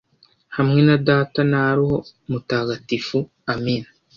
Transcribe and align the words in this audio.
hamwe 0.55 0.79
na 0.87 0.97
data 1.07 1.39
na 1.51 1.61
roho 1.77 1.97
mutagatifu 2.29 3.17
amina 3.53 3.89